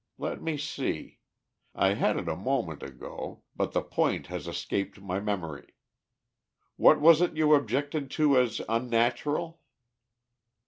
[0.17, 1.19] Let me see.
[1.75, 5.75] I had it a moment ago, but the point has escaped my memory.
[6.75, 9.59] What was it you objected to as unnatural?"